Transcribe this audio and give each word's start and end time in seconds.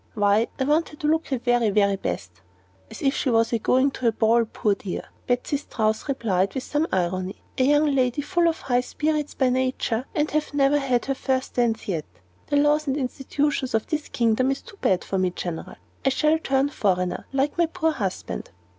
Why, 0.15 0.47
I 0.57 0.63
want 0.63 0.89
her 0.89 0.95
to 0.95 1.07
look 1.07 1.25
at 1.27 1.29
her 1.29 1.37
very, 1.37 1.69
very 1.69 1.95
best." 1.95 2.41
"As 2.89 3.03
if 3.03 3.15
she 3.15 3.29
was 3.29 3.53
a 3.53 3.59
going 3.59 3.91
to 3.91 4.07
a 4.07 4.11
ball, 4.11 4.45
poor 4.45 4.73
dear!" 4.73 5.03
Betsy 5.27 5.57
Strouss 5.57 6.07
replied, 6.09 6.55
with 6.55 6.63
some 6.63 6.87
irony. 6.91 7.43
"A 7.59 7.65
young 7.65 7.85
lady 7.93 8.23
full 8.23 8.47
of 8.47 8.61
high 8.61 8.81
spirits 8.81 9.35
by 9.35 9.49
nature, 9.49 10.07
and 10.15 10.31
have 10.31 10.55
never 10.55 10.79
had 10.79 11.05
her 11.05 11.13
first 11.13 11.53
dance 11.53 11.87
yet! 11.87 12.05
The 12.47 12.57
laws 12.57 12.87
and 12.87 12.97
institutions 12.97 13.75
of 13.75 13.85
this 13.85 14.09
kingdom 14.09 14.49
is 14.49 14.63
too 14.63 14.77
bad 14.81 15.03
for 15.03 15.19
me, 15.19 15.29
General. 15.29 15.75
I 16.03 16.09
shall 16.09 16.39
turn 16.39 16.69
foreigner, 16.69 17.27
like 17.31 17.59
my 17.59 17.67
poor 17.67 17.91
husband." 17.91 18.49